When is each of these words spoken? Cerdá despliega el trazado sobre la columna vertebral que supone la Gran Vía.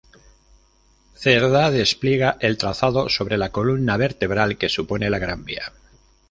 Cerdá 1.13 1.69
despliega 1.69 2.35
el 2.39 2.57
trazado 2.57 3.07
sobre 3.07 3.37
la 3.37 3.51
columna 3.51 3.97
vertebral 3.97 4.57
que 4.57 4.67
supone 4.67 5.11
la 5.11 5.19
Gran 5.19 5.45
Vía. 5.45 5.73